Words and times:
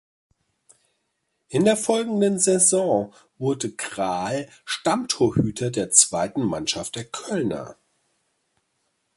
In 1.49 1.63
der 1.63 1.77
folgenden 1.77 2.39
Saison 2.39 3.13
wurde 3.37 3.69
Krahl 3.71 4.49
Stammtorhüter 4.65 5.69
der 5.69 5.91
Zweiten 5.91 6.41
Mannschaft 6.43 6.95
der 6.95 7.05
Kölner. 7.05 7.75